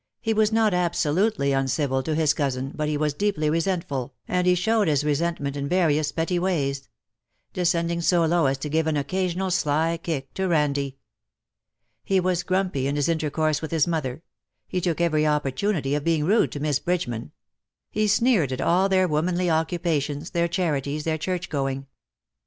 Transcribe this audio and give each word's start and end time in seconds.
He 0.19 0.33
was 0.33 0.51
not 0.51 0.73
absolutely 0.73 1.51
uncivil 1.53 2.01
to 2.01 2.15
his 2.15 2.33
cousin, 2.33 2.71
but 2.73 2.89
he 2.89 2.97
was 2.97 3.13
deeply 3.13 3.51
resentful, 3.51 4.15
and 4.27 4.47
he 4.47 4.55
showed 4.55 4.87
his 4.87 5.03
resentment 5.03 5.55
in 5.55 5.69
various 5.69 6.11
petty 6.11 6.39
ways— 6.39 6.89
descending 7.53 8.01
so 8.01 8.25
low 8.25 8.47
as 8.47 8.57
to 8.57 8.69
give 8.69 8.87
an 8.87 8.97
occasional 8.97 9.51
sly 9.51 9.99
kick 10.01 10.33
to 10.33 10.47
Randie. 10.49 10.95
He 12.03 12.19
was 12.19 12.41
grumpy 12.41 12.87
in 12.87 12.95
his 12.95 13.09
intercourse 13.09 13.61
with 13.61 13.69
his 13.69 13.85
mother; 13.85 14.23
he 14.67 14.81
took 14.81 14.99
every 14.99 15.27
opportunity 15.27 15.93
of 15.93 16.03
being 16.03 16.23
rude 16.25 16.51
to 16.53 16.59
Miss 16.59 16.79
Bridgeman; 16.79 17.31
he 17.91 18.07
sneered 18.07 18.51
at 18.51 18.59
all 18.59 18.89
their 18.89 19.07
womanly 19.07 19.51
occupations, 19.51 20.31
their 20.31 20.47
charities, 20.47 21.03
their 21.03 21.19
church 21.19 21.47
going. 21.47 21.85